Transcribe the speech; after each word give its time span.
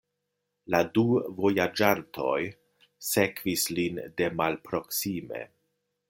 La 0.75 0.77
du 0.93 1.01
vojaĝantoj 1.41 2.39
sekvis 3.09 3.65
lin 3.81 4.01
de 4.23 4.31
malproksime. 4.39 5.43